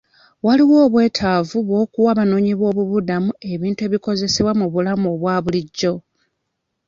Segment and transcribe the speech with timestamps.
[0.45, 5.93] Waliwo obwetaavu bw'okuwa abanoonyiboobudamu ebintu ebikozesebwa mu bulamu obwa bulijjo.